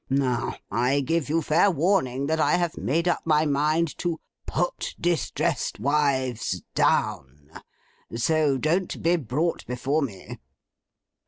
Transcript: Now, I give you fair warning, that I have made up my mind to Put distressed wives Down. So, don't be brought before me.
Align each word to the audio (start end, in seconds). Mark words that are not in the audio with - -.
Now, 0.09 0.55
I 0.71 1.01
give 1.01 1.29
you 1.29 1.43
fair 1.43 1.69
warning, 1.69 2.25
that 2.25 2.39
I 2.39 2.53
have 2.53 2.75
made 2.75 3.07
up 3.07 3.21
my 3.23 3.45
mind 3.45 3.95
to 3.99 4.19
Put 4.47 4.95
distressed 4.99 5.79
wives 5.79 6.63
Down. 6.73 7.61
So, 8.15 8.57
don't 8.57 9.03
be 9.03 9.15
brought 9.17 9.63
before 9.67 10.01
me. 10.01 10.39